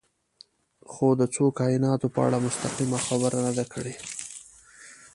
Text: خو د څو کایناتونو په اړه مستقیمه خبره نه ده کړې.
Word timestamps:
خو 0.91 1.07
د 1.19 1.21
څو 1.35 1.45
کایناتونو 1.59 2.13
په 2.15 2.19
اړه 2.27 2.37
مستقیمه 2.45 2.99
خبره 3.07 3.39
نه 3.45 3.51
ده 3.57 3.65
کړې. 3.73 3.95